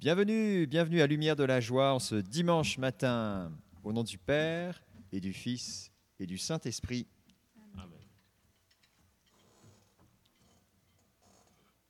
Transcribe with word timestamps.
Bienvenue, 0.00 0.66
bienvenue 0.66 1.02
à 1.02 1.06
Lumière 1.06 1.36
de 1.36 1.44
la 1.44 1.60
Joie 1.60 1.92
en 1.92 1.98
ce 1.98 2.14
dimanche 2.14 2.78
matin, 2.78 3.52
au 3.84 3.92
nom 3.92 4.02
du 4.02 4.16
Père 4.16 4.82
et 5.12 5.20
du 5.20 5.34
Fils 5.34 5.92
et 6.18 6.24
du 6.24 6.38
Saint-Esprit. 6.38 7.06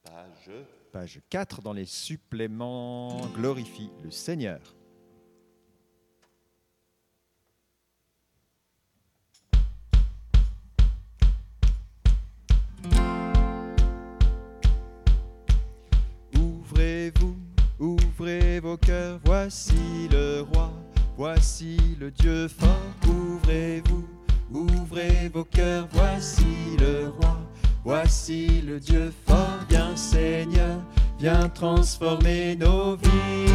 Page. 0.02 0.50
Page 0.90 1.20
4 1.30 1.62
dans 1.62 1.72
les 1.72 1.86
suppléments 1.86 3.28
Glorifie 3.28 3.90
le 4.02 4.10
Seigneur. 4.10 4.60
Vos 18.70 18.76
cœurs, 18.76 19.18
voici 19.24 20.08
le 20.12 20.46
roi, 20.52 20.70
voici 21.16 21.76
le 21.98 22.12
Dieu 22.12 22.46
fort. 22.46 22.68
Ouvrez-vous, 23.08 24.06
ouvrez 24.52 25.28
vos 25.34 25.42
cœurs, 25.42 25.88
voici 25.92 26.76
le 26.78 27.08
roi, 27.18 27.36
voici 27.84 28.62
le 28.64 28.78
Dieu 28.78 29.12
fort. 29.26 29.58
Viens 29.68 29.96
Seigneur, 29.96 30.78
viens 31.18 31.48
transformer 31.48 32.54
nos 32.54 32.94
vies. 32.94 33.50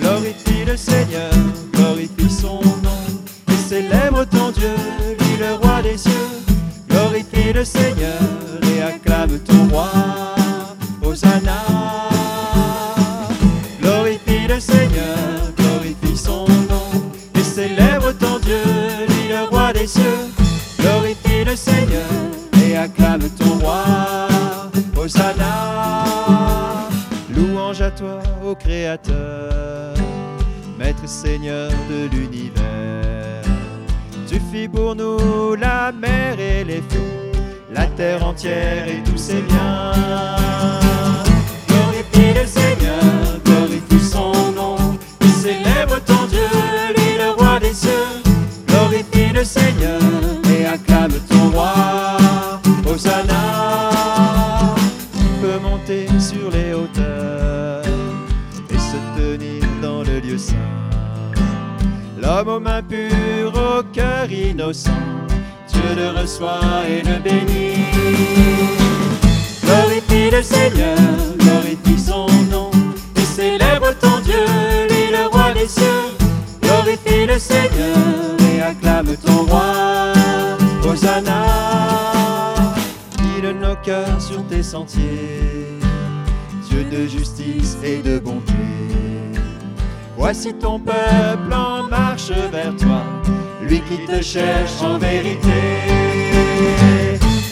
Glorifie 0.00 0.64
le 0.64 0.76
Seigneur, 0.78 1.32
glorifie 1.74 2.30
son 2.30 2.62
nom, 2.86 3.04
et 3.48 3.68
célèbre 3.68 4.24
ton 4.24 4.50
Dieu, 4.50 4.74
lui 5.18 5.36
le 5.38 5.56
roi 5.56 5.82
des 5.82 5.98
cieux. 5.98 6.28
Glorifie 6.88 7.52
le 7.52 7.66
Seigneur 7.66 8.22
et 8.74 8.80
acclame 8.80 9.38
ton 9.40 9.68
roi, 9.68 9.90
Hosanna. 11.02 11.81
Seigneur 31.22 31.70
de 31.88 32.08
l'univers. 32.10 33.44
Tu 34.26 34.40
fis 34.50 34.66
pour 34.66 34.96
nous 34.96 35.54
la 35.54 35.92
mer 35.92 36.40
et 36.40 36.64
les 36.64 36.82
flots, 36.82 37.32
la 37.72 37.86
terre 37.86 38.26
entière 38.26 38.88
et 38.88 39.00
tous 39.04 39.18
ses 39.18 39.40
biens. 39.42 39.92
Glorifie 76.82 77.26
le 77.26 77.38
Seigneur 77.38 77.96
et 78.52 78.60
acclame 78.60 79.16
ton 79.24 79.44
roi, 79.44 80.12
Hosanna. 80.84 81.44
Guide 83.18 83.60
nos 83.60 83.76
cœurs 83.84 84.20
sur 84.20 84.44
tes 84.48 84.64
sentiers, 84.64 85.78
Dieu 86.68 86.84
de 86.84 87.06
justice 87.06 87.76
et 87.84 87.98
de 87.98 88.18
bonté. 88.18 88.52
Voici 90.16 90.54
ton 90.54 90.80
peuple 90.80 91.52
en 91.52 91.84
marche 91.84 92.32
vers 92.50 92.74
toi, 92.76 93.02
lui 93.62 93.80
qui 93.82 94.04
te 94.04 94.20
cherche 94.20 94.82
en 94.82 94.98
vérité. 94.98 95.62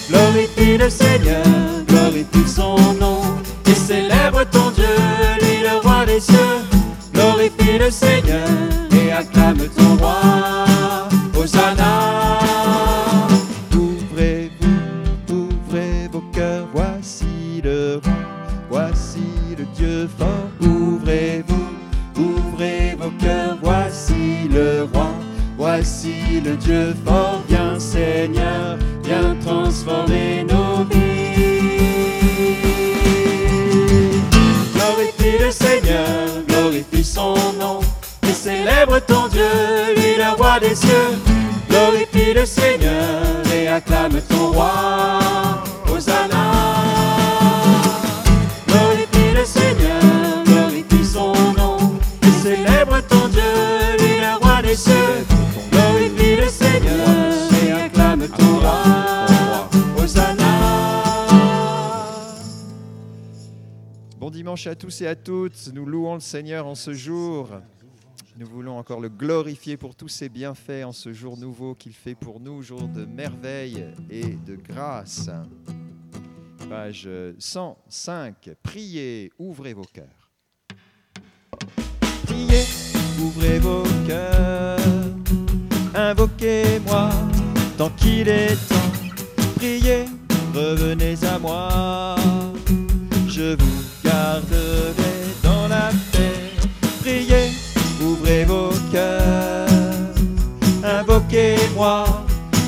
Glorifie 0.08 0.76
le 0.76 0.90
Seigneur, 0.90 1.44
glorifie 1.86 2.48
son 2.48 2.76
nom, 2.94 3.20
et 3.66 3.74
célèbre 3.74 4.42
ton 4.50 4.70
Dieu, 4.70 4.96
lui 5.40 5.62
le 5.62 5.78
roi 5.82 6.04
des 6.04 6.20
cieux. 6.20 6.36
Glorifie 7.14 7.78
le 7.78 7.90
Seigneur 7.90 8.29
et 9.20 9.26
acclame 9.26 9.58
ton 9.76 9.96
roi, 9.96 10.14
Hosanna. 10.22 10.59
Glorifie 42.30 42.34
le 42.34 42.46
Seigneur 42.46 43.52
et 43.52 43.68
acclame 43.68 44.20
ton 44.28 44.52
roi, 44.52 45.18
Hosanna. 45.92 46.52
Glorifie 48.68 49.34
le 49.34 49.44
Seigneur, 49.44 50.44
glorifie 50.44 51.04
son 51.04 51.32
nom, 51.54 51.78
et 52.22 52.42
célèbre 52.42 53.00
ton 53.08 53.28
Dieu, 53.28 53.40
lui 53.98 54.20
le 54.20 54.38
roi 54.40 54.62
des 54.62 54.76
cieux. 54.76 55.24
Glorifie 55.72 56.36
le 56.36 56.48
Seigneur 56.48 57.08
et 57.64 57.72
acclame 57.72 58.28
ton 58.28 58.58
roi, 58.58 59.68
Hosanna. 59.98 60.44
Bon 64.18 64.30
dimanche 64.30 64.66
à 64.66 64.74
tous 64.74 65.00
et 65.00 65.06
à 65.08 65.16
toutes. 65.16 65.70
Nous 65.72 65.86
louons 65.86 66.14
le 66.14 66.20
Seigneur 66.20 66.66
en 66.66 66.74
ce 66.74 66.92
jour. 66.92 67.48
Nous 68.40 68.46
voulons 68.46 68.78
encore 68.78 69.00
le 69.00 69.10
glorifier 69.10 69.76
pour 69.76 69.94
tous 69.94 70.08
ses 70.08 70.30
bienfaits 70.30 70.82
en 70.86 70.92
ce 70.92 71.12
jour 71.12 71.36
nouveau 71.36 71.74
qu'il 71.74 71.92
fait 71.92 72.14
pour 72.14 72.40
nous, 72.40 72.62
jour 72.62 72.88
de 72.88 73.04
merveille 73.04 73.84
et 74.08 74.30
de 74.46 74.56
grâce. 74.56 75.28
Page 76.70 77.06
105. 77.38 78.48
Priez, 78.62 79.30
ouvrez 79.38 79.74
vos 79.74 79.84
cœurs. 79.84 80.30
Priez, 82.24 82.64
ouvrez 83.20 83.58
vos 83.58 83.82
cœurs. 84.06 84.78
Invoquez-moi 85.94 87.10
tant 87.76 87.90
qu'il 87.90 88.26
est 88.26 88.56
temps. 88.70 89.36
Priez, 89.56 90.06
revenez 90.54 91.22
à 91.26 91.38
moi. 91.38 92.16
Je 93.28 93.54
vous 93.54 93.84
garderai 94.02 95.19
vos 98.46 98.70
cœurs. 98.92 99.66
Invoquez-moi 100.82 102.04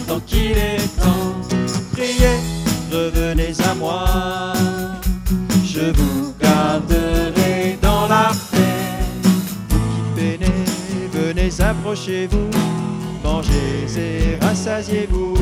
tant 0.07 0.21
qu'il 0.21 0.59
est 0.59 0.87
temps. 1.01 1.35
Priez, 1.93 2.39
revenez 2.91 3.55
à 3.71 3.75
moi. 3.75 4.05
Je 5.65 5.93
vous 5.93 6.35
garderai 6.41 7.79
dans 7.81 8.07
la 8.09 8.31
paix. 8.51 9.29
Vous 9.71 9.79
qui 9.93 10.03
peinez, 10.17 10.65
venez 11.13 11.51
approchez-vous. 11.61 12.51
Mangez 13.25 13.87
et 13.97 14.45
rassasiez-vous. 14.45 15.35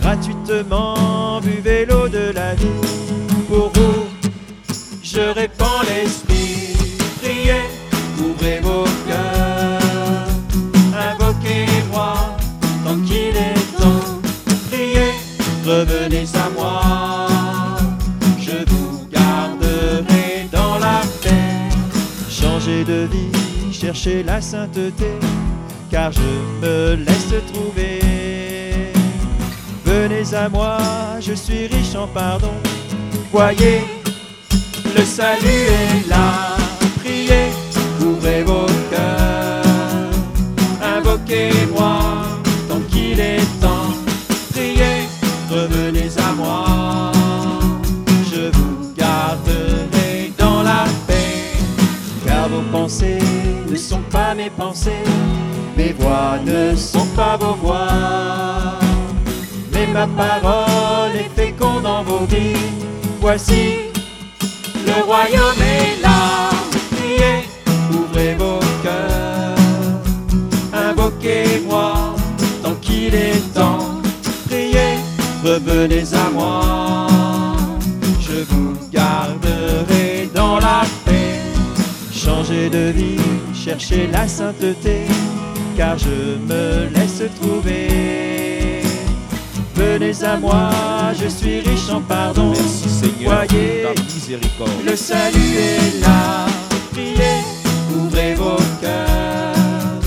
Gratuitement, 0.00 1.40
buvez 1.40 1.86
l'eau 1.86 2.08
de 2.08 2.32
la 2.34 2.54
vie. 2.54 2.81
Cherchez 23.72 24.22
la 24.22 24.40
sainteté, 24.40 25.18
car 25.90 26.12
je 26.12 26.20
me 26.60 26.94
laisse 26.96 27.34
trouver. 27.52 28.00
Venez 29.84 30.34
à 30.34 30.48
moi, 30.48 30.78
je 31.20 31.32
suis 31.32 31.66
riche 31.66 31.94
en 31.96 32.06
pardon, 32.06 32.52
Voyez, 33.32 33.80
le 34.94 35.02
salut 35.04 35.48
est 35.48 36.08
là. 36.08 36.51
Mes 54.42 54.50
pensées. 54.50 55.04
Mes 55.76 55.92
voix 55.92 56.38
ne 56.44 56.74
sont 56.76 57.06
pas 57.16 57.36
vos 57.36 57.54
voix. 57.54 58.78
Mais 59.72 59.86
ma 59.86 60.06
parole 60.06 61.14
est 61.16 61.30
féconde 61.36 61.82
dans 61.82 62.02
vos 62.02 62.24
vies. 62.26 62.68
Voici, 63.20 63.64
le 64.86 65.04
royaume 65.04 65.62
est 65.78 66.02
là. 66.02 66.50
Priez, 66.92 67.38
ouvrez 67.92 68.34
vos 68.34 68.60
cœurs. 68.82 70.00
Invoquez-moi 70.72 72.14
tant 72.62 72.74
qu'il 72.80 73.14
est 73.14 73.42
temps. 73.54 74.00
Priez, 74.46 74.94
revenez 75.44 76.06
à 76.14 76.30
moi. 76.30 77.06
Je 78.20 78.44
vous 78.50 78.74
garderai 78.90 80.30
dans 80.34 80.58
la 80.58 80.82
paix. 81.04 81.40
Changez 82.12 82.68
de 82.70 82.90
vie, 82.98 83.31
cherchez 83.64 84.08
la 84.12 84.26
sainteté, 84.26 85.02
car 85.76 85.96
je 85.96 86.36
me 86.48 86.88
laisse 86.94 87.22
trouver. 87.40 88.82
Venez 89.74 90.24
à 90.24 90.36
moi, 90.36 90.70
je 91.14 91.28
suis 91.28 91.60
riche 91.60 91.90
en 91.90 92.00
pardon. 92.00 92.50
Merci 92.50 92.88
Seigneur 92.88 93.46
Voyez, 93.46 93.82
ta 93.82 94.02
miséricorde. 94.02 94.70
le 94.84 94.96
salut 94.96 95.54
est 95.56 96.00
là. 96.00 96.46
Priez, 96.92 97.38
ouvrez 97.96 98.34
vos 98.34 98.62
cœurs. 98.80 100.00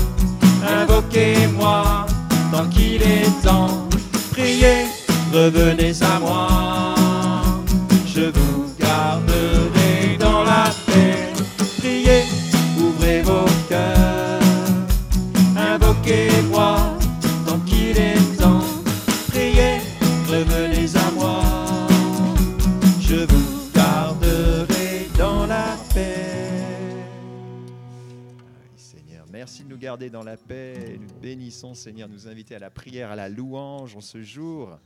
Invoquez-moi 0.82 2.06
tant 2.52 2.66
qu'il 2.66 3.02
est 3.02 3.42
temps. 3.42 3.88
Priez, 4.32 4.86
revenez 5.32 5.94
à 6.02 6.20
moi. 6.20 6.85
Garder 29.96 30.10
dans 30.10 30.24
la 30.24 30.36
paix. 30.36 30.98
Nous 31.00 31.20
bénissons, 31.22 31.72
Seigneur, 31.72 32.06
nous 32.06 32.28
inviter 32.28 32.54
à 32.54 32.58
la 32.58 32.68
prière, 32.68 33.10
à 33.10 33.16
la 33.16 33.30
louange 33.30 33.96
en 33.96 34.02
ce 34.02 34.22
jour. 34.22 34.78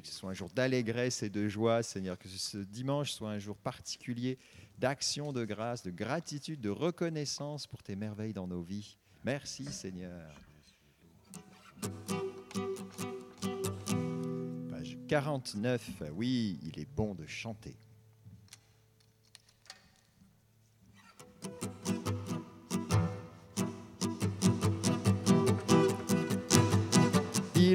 Que 0.00 0.06
ce 0.06 0.14
soit 0.14 0.30
un 0.30 0.34
jour 0.34 0.48
d'allégresse 0.48 1.22
et 1.22 1.28
de 1.28 1.46
joie, 1.48 1.82
Seigneur, 1.82 2.18
que 2.18 2.26
ce 2.26 2.56
dimanche 2.56 3.12
soit 3.12 3.28
un 3.28 3.38
jour 3.38 3.58
particulier 3.58 4.38
d'action, 4.78 5.34
de 5.34 5.44
grâce, 5.44 5.82
de 5.82 5.90
gratitude, 5.90 6.62
de 6.62 6.70
reconnaissance 6.70 7.66
pour 7.66 7.82
tes 7.82 7.94
merveilles 7.94 8.32
dans 8.32 8.46
nos 8.46 8.62
vies. 8.62 8.96
Merci, 9.22 9.66
Seigneur. 9.66 10.30
Page 14.70 14.96
49, 15.08 16.04
oui, 16.14 16.58
il 16.62 16.80
est 16.80 16.88
bon 16.96 17.14
de 17.14 17.26
chanter. 17.26 17.76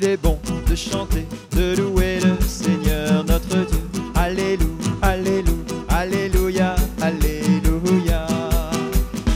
Il 0.01 0.07
est 0.07 0.15
bon 0.15 0.39
de 0.65 0.75
chanter, 0.75 1.27
de 1.51 1.75
louer 1.75 2.19
le 2.21 2.37
Seigneur 2.47 3.25
notre 3.25 3.65
Dieu. 3.65 3.81
Alléluia, 4.15 4.65
Alléluia, 5.01 5.55
Alléluia, 5.89 6.75
Alléluia. 7.01 8.25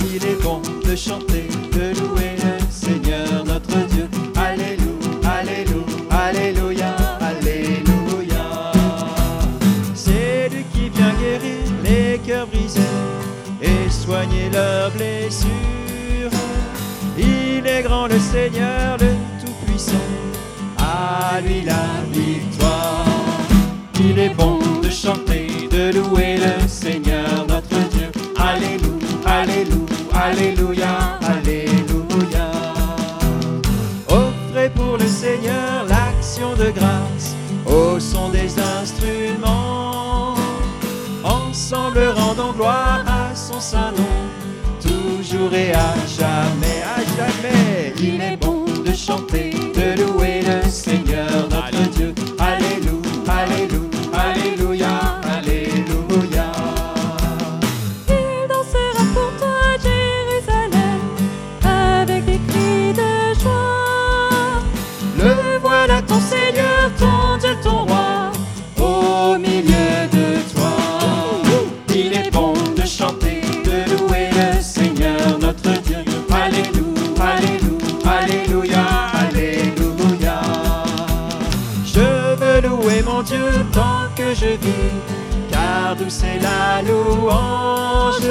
Il 0.09 0.25
est 0.25 0.41
bon 0.41 0.61
de 0.87 0.95
chanter, 0.95 1.49
de 1.73 1.99
louer 1.99 2.37
le 2.37 2.63
Seigneur 2.69 3.43
notre 3.43 3.75
Dieu. 3.87 4.07
Alléluia, 4.37 5.19
Alléluia, 5.37 5.75
Alléluia, 6.09 6.95
Alléluia. 7.19 8.71
C'est 9.93 10.47
lui 10.47 10.63
qui 10.73 10.87
vient 10.87 11.13
guérir 11.19 11.59
les 11.83 12.19
cœurs 12.25 12.47
brisés 12.47 12.79
et 13.61 13.89
soigner 13.89 14.49
leurs 14.49 14.91
blessures. 14.91 15.49
Il 17.17 17.67
est 17.67 17.83
grand 17.83 18.07
le 18.07 18.17
Seigneur, 18.17 18.97
le 18.97 19.12
la 21.65 21.85
victoire. 22.11 23.05
Il 23.99 24.19
est 24.19 24.33
bon 24.33 24.59
de 24.81 24.89
chanter, 24.89 25.47
de 25.69 25.97
louer 25.97 26.37
le 26.37 26.67
Seigneur 26.67 27.45
notre 27.47 27.79
Dieu. 27.89 28.11
Alléluia, 28.37 29.07
Alléluia, 29.25 29.87
Alléluia, 30.13 31.19
Alléluia. 31.21 32.51
Offrez 34.07 34.69
pour 34.69 34.97
le 34.97 35.07
Seigneur 35.07 35.85
l'action 35.87 36.53
de 36.55 36.71
grâce 36.71 37.35
au 37.65 37.99
son 37.99 38.29
des 38.29 38.51
instruments. 38.59 40.35
Ensemble 41.23 42.03
rendons 42.15 42.51
gloire 42.53 43.03
à 43.07 43.35
son 43.35 43.59
saint 43.59 43.91
nom, 43.91 44.17
toujours 44.81 45.53
et 45.53 45.71
à 45.73 45.93
jamais, 46.17 46.81
à 46.95 46.99
jamais. 47.17 47.93
Il 47.99 48.21
est 48.21 48.37
bon 48.37 48.65
de 48.85 48.93
chanter, 48.93 49.51
de 49.51 50.01
louer 50.01 50.41
le 50.41 50.69
Seigneur 50.69 51.02
la 86.41 86.81
louange. 86.81 88.29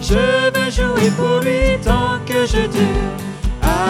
Je 0.00 0.14
veux 0.14 0.70
jouer 0.70 1.10
pour 1.16 1.40
lui 1.40 1.78
tant 1.82 2.18
que 2.26 2.44
je 2.46 2.66
dure, 2.66 3.12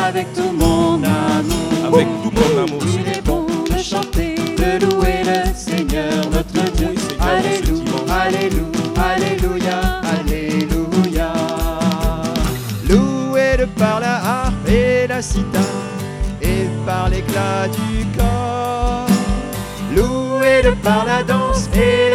avec 0.07 0.33
tout 0.35 0.53
mon 0.53 1.03
amour. 1.03 1.87
Avec 1.87 2.07
tout 2.23 2.33
mon 2.35 2.63
amour, 2.63 2.83
Il 2.95 3.09
est 3.09 3.23
bon 3.25 3.47
de 3.71 3.79
chanter, 3.83 4.35
de 4.35 4.85
louer 4.85 5.23
le 5.25 5.53
Seigneur 5.55 6.13
notre 6.31 6.71
Dieu. 6.73 6.89
Oui, 6.91 6.97
Alléluia, 7.21 7.93
Alléluia, 8.23 8.81
Alléluia, 9.11 9.81
Alléluia. 10.19 11.33
Louez-le 12.89 13.67
par 13.67 14.01
la 14.01 14.17
harpe 14.17 14.69
et 14.69 15.07
la 15.07 15.23
cithare 15.23 15.63
et 16.41 16.69
par 16.87 17.09
l'éclat 17.09 17.69
du 17.69 18.07
corps. 18.17 19.07
Louez-le 19.97 20.75
par 20.77 21.05
la 21.05 21.23
danse 21.23 21.69
et 21.75 22.12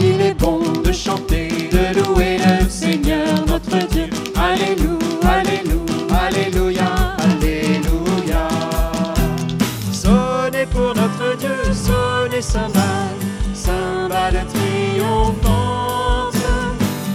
Il 0.00 0.20
est 0.20 0.34
bon 0.34 0.60
de 0.84 0.92
chanter, 0.92 1.48
de 1.72 1.98
louer 2.00 2.38
le 2.38 2.68
Seigneur 2.68 3.44
notre 3.46 3.86
Dieu. 3.88 4.08
Alléluia, 4.36 4.98
Alléluia, 5.22 6.14
Alléluia, 6.26 7.16
Alléluia. 7.18 8.48
Sonnez 9.92 10.66
pour 10.66 10.94
notre 10.94 11.36
Dieu, 11.38 11.56
sonnez 11.72 12.42
cymbales, 12.42 13.22
cymbales 13.54 14.44
triomphantes. 14.52 16.34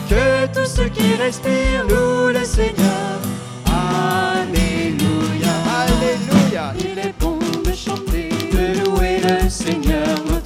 Que 0.09 0.47
tous 0.53 0.69
ceux 0.69 0.89
qui 0.89 1.15
respirent 1.15 1.85
louent 1.87 2.33
le 2.33 2.43
Seigneur. 2.43 3.19
Alléluia, 3.65 5.53
Alléluia. 5.81 6.73
Il 6.79 6.97
est 6.99 7.13
bon 7.19 7.37
de 7.63 7.73
chanter, 7.73 8.29
de 8.51 8.83
louer 8.83 9.21
le 9.21 9.49
Seigneur. 9.49 10.38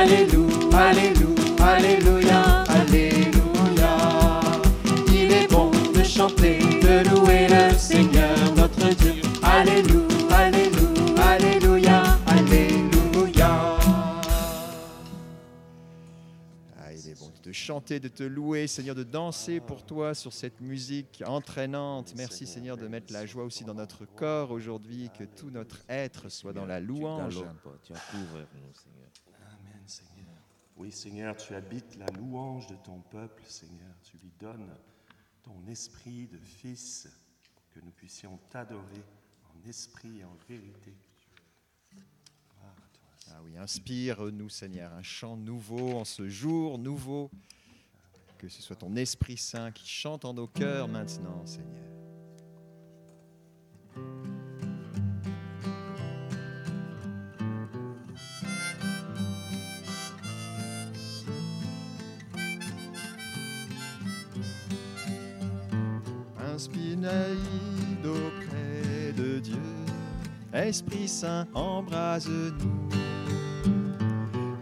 Alléluia, 0.00 0.78
Alléluia, 0.78 1.54
Alléluia, 1.58 2.62
Alléluia. 2.68 4.40
Il 5.08 5.32
est 5.32 5.50
bon 5.50 5.72
de 5.72 6.04
chanter, 6.04 6.60
de 6.60 7.10
louer 7.10 7.48
le 7.48 7.76
Seigneur 7.76 8.36
notre 8.54 8.94
Dieu. 8.94 9.14
Alléluia, 9.42 10.36
Alléluia, 10.36 11.20
Alléluia, 11.20 12.02
Alléluia. 12.28 13.78
Ah, 16.78 16.92
il 16.92 17.08
est 17.08 17.18
bon 17.18 17.32
de 17.42 17.50
chanter, 17.50 17.98
de 17.98 18.06
te 18.06 18.22
louer, 18.22 18.68
Seigneur, 18.68 18.94
de 18.94 19.02
danser 19.02 19.58
pour 19.58 19.84
toi 19.84 20.14
sur 20.14 20.32
cette 20.32 20.60
musique 20.60 21.24
entraînante. 21.26 22.14
Merci 22.16 22.46
Seigneur 22.46 22.76
de 22.76 22.86
mettre 22.86 23.12
la 23.12 23.26
joie 23.26 23.42
aussi 23.42 23.64
dans 23.64 23.74
notre 23.74 24.04
corps 24.04 24.52
aujourd'hui, 24.52 25.10
que 25.18 25.24
tout 25.24 25.50
notre 25.50 25.80
être 25.88 26.28
soit 26.28 26.52
dans 26.52 26.66
la 26.66 26.78
louange. 26.78 27.42
Oui, 30.78 30.92
Seigneur, 30.92 31.36
tu 31.36 31.56
habites 31.56 31.96
la 31.96 32.06
louange 32.06 32.68
de 32.68 32.76
ton 32.76 33.00
peuple, 33.00 33.42
Seigneur. 33.44 33.96
Tu 34.04 34.16
lui 34.18 34.30
donnes 34.38 34.70
ton 35.42 35.66
esprit 35.66 36.28
de 36.28 36.38
fils, 36.38 37.08
que 37.74 37.80
nous 37.80 37.90
puissions 37.90 38.38
t'adorer 38.48 39.02
en 39.52 39.68
esprit 39.68 40.20
et 40.20 40.24
en 40.24 40.36
vérité. 40.48 40.94
À 42.60 42.70
toi. 42.92 43.32
Ah 43.32 43.40
oui, 43.44 43.56
inspire-nous, 43.58 44.48
Seigneur, 44.48 44.92
un 44.92 45.02
chant 45.02 45.36
nouveau 45.36 45.96
en 45.96 46.04
ce 46.04 46.28
jour 46.28 46.78
nouveau. 46.78 47.28
Que 48.38 48.48
ce 48.48 48.62
soit 48.62 48.76
ton 48.76 48.94
Esprit 48.94 49.36
Saint 49.36 49.72
qui 49.72 49.88
chante 49.88 50.24
en 50.24 50.32
nos 50.32 50.46
cœurs 50.46 50.86
maintenant, 50.86 51.44
Seigneur. 51.44 51.87
Inspire 66.58 66.98
auprès 68.04 69.12
de 69.16 69.38
Dieu. 69.38 69.62
Esprit 70.52 71.06
Saint, 71.06 71.46
embrase-nous. 71.54 72.88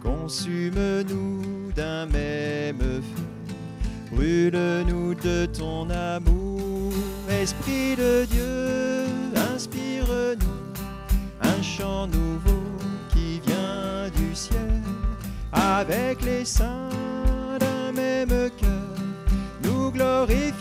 Consume-nous 0.02 1.72
d'un 1.74 2.04
même 2.04 3.00
feu. 3.00 4.12
Brûle-nous 4.12 5.14
de 5.14 5.46
ton 5.46 5.88
amour. 5.88 6.92
Esprit 7.30 7.96
de 7.96 8.26
Dieu, 8.26 9.06
inspire-nous 9.54 10.60
un 11.40 11.62
chant 11.62 12.06
nouveau 12.08 12.60
qui 13.08 13.40
vient 13.46 14.10
du 14.14 14.34
ciel. 14.34 14.82
Avec 15.50 16.22
les 16.26 16.44
saints 16.44 16.90
d'un 17.58 17.90
même 17.92 18.50
cœur, 18.60 18.96
nous 19.62 19.90
glorifions 19.90 20.55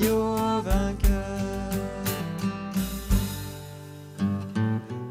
l'agneau 0.00 0.62
vainqueur. 0.62 1.70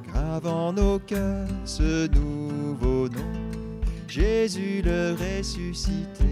Grave 0.08 0.48
en 0.48 0.74
nos 0.74 1.00
cœurs 1.00 1.48
ce 1.66 2.08
nouveau 2.08 3.08
nom, 3.10 3.82
Jésus 4.08 4.82
le 4.84 5.16
ressuscité. 5.16 6.26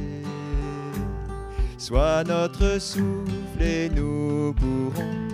Sois 1.77 2.23
notre 2.23 2.79
souffle 2.81 3.61
et 3.61 3.89
nous 3.89 4.53
pourrons 4.53 5.27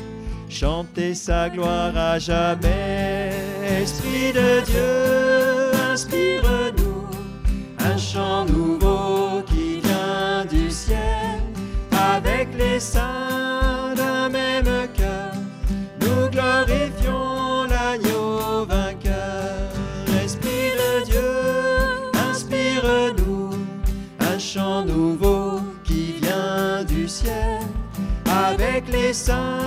chanter 0.50 1.15
sa 1.15 1.50
gloire 1.50 1.96
à 1.98 2.20
jamais. 2.20 3.32
Esprit 3.82 4.34
de 4.34 4.63
Dieu, 4.65 5.92
inspire-nous 5.92 7.06
un 7.80 7.98
chant 7.98 8.46
nouveau 8.46 9.23
Avec 12.43 12.57
les 12.57 12.79
saints 12.81 13.93
d'un 13.95 14.27
même 14.27 14.89
cœur, 14.93 15.31
nous 16.01 16.29
glorifions 16.29 17.63
l'agneau 17.69 18.65
vainqueur. 18.65 19.71
Esprit 20.21 20.73
de 20.75 21.05
Dieu, 21.05 21.31
inspire-nous 22.29 23.51
un 24.19 24.38
chant 24.38 24.83
nouveau 24.83 25.62
qui 25.85 26.19
vient 26.21 26.83
du 26.83 27.07
ciel. 27.07 27.62
Avec 28.25 28.91
les 28.91 29.13
saints 29.13 29.62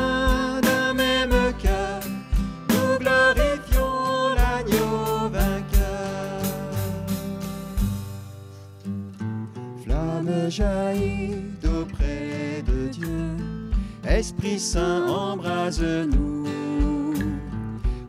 Esprit 14.16 14.58
Saint, 14.58 15.06
embrase-nous, 15.08 16.46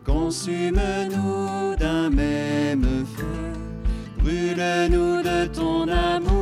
consume-nous 0.06 1.76
d'un 1.76 2.10
même 2.10 3.06
feu, 3.14 3.52
brûle-nous 4.18 5.22
de 5.22 5.48
ton 5.48 5.86
amour, 5.90 6.37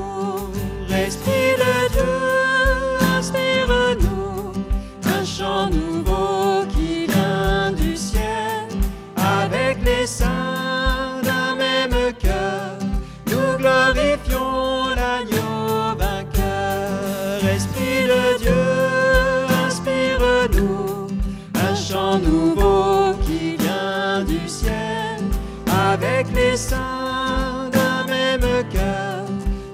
les 26.56 26.62
saints 26.62 27.70
d'un 27.70 28.06
même 28.08 28.70
cœur, 28.70 29.26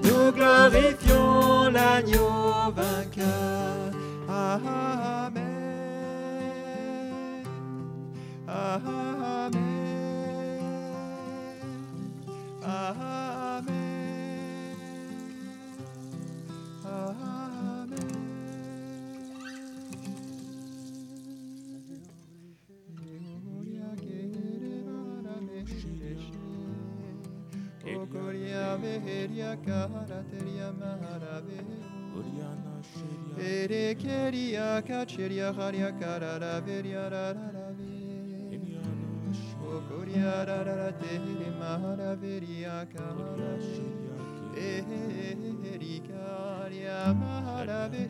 nous 0.03 0.31
glorifions 0.31 1.69
l'agneau 1.69 2.73
vainqueur. 2.75 3.91
Amen. 4.27 5.43
Amen. 8.47 9.10
veria 28.81 29.55
karateria 29.65 30.71
maharabe 30.73 31.59
Oriana 32.17 32.75
sheria 32.81 33.35
Ere 33.37 33.95
keria 33.95 34.81
kacheria 34.87 35.53
haria 35.53 35.91
karara 35.91 36.61
veria 36.65 37.09
rarave 37.13 37.91
Oriana 38.49 39.31
sheria 39.31 39.69
Okoria 39.75 40.33
rarara 40.49 40.91
tere 40.99 41.49
maharaveria 41.59 42.85
karara 42.93 43.53
sheria 43.69 44.17
Eri 45.73 46.01
karia 46.07 47.13
maharabe 47.21 48.03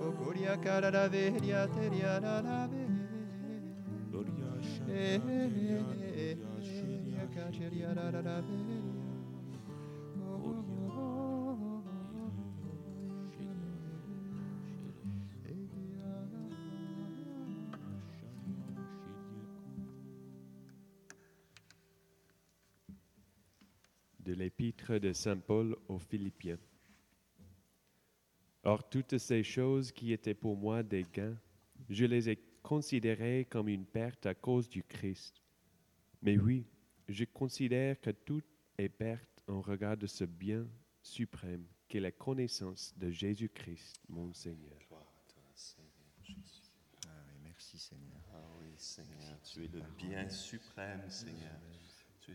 Okoria 0.00 0.56
karara 0.62 1.08
veria 1.08 1.66
teria 1.68 2.20
rarave 2.20 2.84
Oriana 4.14 4.60
sheria 4.62 5.84
Kacheria 7.34 7.90
rarave 7.94 8.77
de 24.92 25.12
Saint 25.12 25.38
Paul 25.38 25.76
aux 25.88 25.98
Philippiens. 25.98 26.58
Or 28.64 28.88
toutes 28.88 29.18
ces 29.18 29.42
choses 29.42 29.92
qui 29.92 30.12
étaient 30.12 30.34
pour 30.34 30.56
moi 30.56 30.82
des 30.82 31.04
gains, 31.12 31.38
je 31.88 32.04
les 32.04 32.28
ai 32.30 32.38
considérées 32.62 33.46
comme 33.48 33.68
une 33.68 33.86
perte 33.86 34.26
à 34.26 34.34
cause 34.34 34.68
du 34.68 34.82
Christ. 34.82 35.42
Mais 36.22 36.36
oui, 36.36 36.66
je 37.08 37.24
considère 37.24 38.00
que 38.00 38.10
tout 38.10 38.42
est 38.76 38.88
perte 38.88 39.42
en 39.46 39.60
regard 39.60 39.96
de 39.96 40.06
ce 40.06 40.24
bien 40.24 40.66
suprême 41.02 41.64
qu'est 41.86 42.00
la 42.00 42.12
connaissance 42.12 42.92
de 42.98 43.10
Jésus-Christ, 43.10 44.00
mon 44.08 44.32
Seigneur. 44.32 44.78
Toi, 44.88 45.06
Seigneur. 45.54 45.90
Ah 47.06 47.10
oui, 47.26 47.38
merci 47.42 47.78
Seigneur. 47.78 48.20
Ah 48.32 48.44
oui, 48.60 48.68
Seigneur, 48.76 49.40
tu 49.42 49.64
es 49.64 49.68
le 49.68 49.82
bien 49.96 50.28
suprême, 50.28 51.08
Seigneur. 51.08 51.58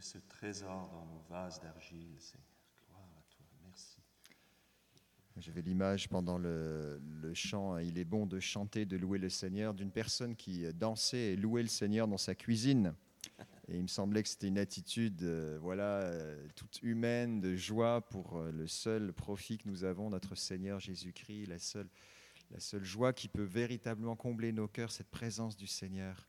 Ce 0.02 0.18
trésor 0.18 0.90
dans 0.92 1.06
nos 1.06 1.22
vases 1.30 1.62
d'argile, 1.62 2.16
Seigneur. 2.20 2.48
Gloire 2.88 3.08
à 3.18 3.24
toi. 3.30 3.46
Merci. 3.64 3.98
J'avais 5.38 5.62
l'image 5.62 6.10
pendant 6.10 6.38
le, 6.38 7.00
chant, 7.34 7.74
hein. 7.74 7.82
il 7.82 7.98
est 7.98 8.04
bon 8.04 8.26
de 8.26 8.40
chanter, 8.40 8.86
de 8.86 8.98
louer 8.98 9.20
le 9.20 9.30
Seigneur, 9.30 9.74
d'une 9.74 9.92
personne 9.92 10.36
qui 10.36 10.72
dansait 10.74 11.34
et 11.34 11.36
louait 11.36 11.62
le 11.62 11.70
Seigneur 11.70 12.08
dans 12.08 12.18
sa 12.18 12.36
cuisine. 12.36 12.94
Et 13.70 13.78
il 13.78 13.84
me 13.84 13.88
semblait 13.88 14.24
que 14.24 14.30
c'était 14.30 14.48
une 14.48 14.58
attitude 14.58 15.24
euh, 15.24 15.58
voilà, 15.62 16.02
euh, 16.02 16.48
toute 16.56 16.82
humaine, 16.84 17.40
de 17.40 17.56
joie 17.56 18.02
pour 18.02 18.38
euh, 18.38 18.52
le 18.52 18.68
seul 18.68 19.14
profit 19.14 19.58
que 19.58 19.70
nous 19.70 19.86
avons, 19.86 20.10
notre 20.10 20.36
Seigneur 20.36 20.80
Jésus-Christ, 20.80 21.46
la 21.46 21.60
seule, 21.60 21.88
la 22.52 22.60
seule 22.60 22.84
joie 22.84 23.14
qui 23.14 23.30
peut 23.30 23.44
véritablement 23.44 24.18
combler 24.18 24.52
nos 24.52 24.68
cœurs, 24.68 24.92
cette 24.92 25.10
présence 25.10 25.56
du 25.56 25.68
Seigneur. 25.68 26.28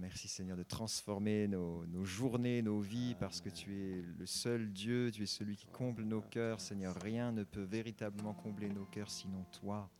Merci 0.00 0.28
Seigneur 0.28 0.56
de 0.56 0.62
transformer 0.62 1.46
nos, 1.46 1.84
nos 1.86 2.04
journées, 2.04 2.62
nos 2.62 2.80
vies, 2.80 3.14
parce 3.20 3.40
que 3.40 3.50
tu 3.50 3.76
es 3.76 4.02
le 4.18 4.26
seul 4.26 4.72
Dieu, 4.72 5.10
tu 5.12 5.22
es 5.24 5.26
celui 5.26 5.56
qui 5.56 5.66
comble 5.66 6.04
nos 6.04 6.22
cœurs. 6.22 6.60
Seigneur, 6.60 6.94
rien 7.02 7.32
ne 7.32 7.44
peut 7.44 7.62
véritablement 7.62 8.32
combler 8.32 8.70
nos 8.70 8.86
cœurs 8.86 9.10
sinon 9.10 9.44
toi. 9.60 9.90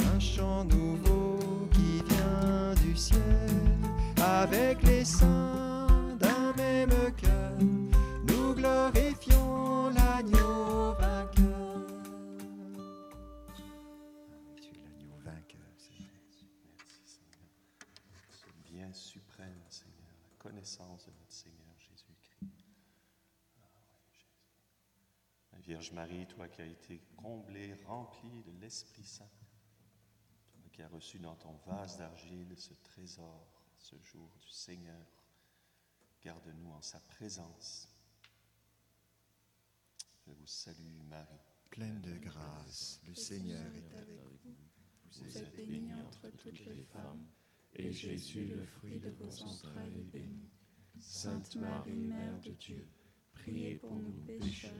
Un 0.00 0.20
chant 0.20 0.64
nouveau 0.64 1.68
qui 1.72 2.02
vient 2.04 2.74
du 2.86 2.96
ciel, 2.96 3.20
avec 4.20 4.82
les 4.82 5.04
saints 5.04 5.73
Vierge 25.84 25.96
Marie, 25.96 26.26
toi 26.28 26.48
qui 26.48 26.62
as 26.62 26.66
été 26.66 26.98
comblée, 27.14 27.74
remplie 27.84 28.42
de 28.46 28.52
l'Esprit 28.58 29.04
Saint, 29.04 29.28
toi 30.56 30.70
qui 30.72 30.80
as 30.80 30.88
reçu 30.88 31.18
dans 31.18 31.34
ton 31.34 31.52
vase 31.66 31.98
d'argile 31.98 32.54
ce 32.56 32.72
trésor, 32.72 33.46
ce 33.76 33.94
jour 34.00 34.34
du 34.40 34.48
Seigneur, 34.48 35.06
garde-nous 36.24 36.70
en 36.70 36.80
sa 36.80 37.00
présence. 37.00 37.94
Je 40.26 40.32
vous 40.32 40.46
salue, 40.46 41.02
Marie. 41.06 41.28
Pleine 41.68 42.00
de 42.00 42.16
grâce, 42.16 43.02
le 43.06 43.14
Seigneur 43.14 43.66
est 43.74 43.94
avec 43.98 44.22
vous. 44.42 44.56
Vous 45.12 45.36
êtes 45.36 45.54
bénie 45.54 45.92
entre 45.92 46.30
toutes 46.30 46.64
les 46.64 46.82
femmes, 46.84 47.26
et 47.74 47.92
Jésus, 47.92 48.46
le 48.46 48.64
fruit 48.64 49.00
de 49.00 49.10
vos 49.10 49.42
entrailles, 49.42 49.98
est 49.98 50.10
béni. 50.10 50.48
Sainte 50.98 51.56
Marie, 51.56 51.92
Mère 51.92 52.40
de 52.40 52.52
Dieu, 52.52 52.88
priez 53.34 53.74
pour 53.74 53.96
nous 53.96 54.12
pécheurs, 54.24 54.72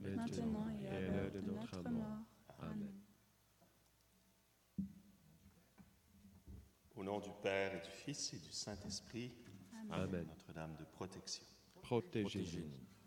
maintenant 0.00 0.68
et 0.80 0.88
à 0.88 1.00
l'heure 1.00 1.30
de 1.30 1.40
notre 1.40 1.82
mort. 1.90 2.24
Amen. 2.60 2.92
Au 6.96 7.04
nom 7.04 7.20
du 7.20 7.30
Père 7.42 7.74
et 7.74 7.80
du 7.80 7.90
Fils 7.90 8.32
et 8.34 8.38
du 8.38 8.50
Saint-Esprit, 8.50 9.32
Amen. 9.90 10.26
Notre-Dame 10.26 10.74
de 10.76 10.84
protection. 10.84 11.44
Protégez-nous. 11.80 12.28
Protégez-nous. 12.28 12.97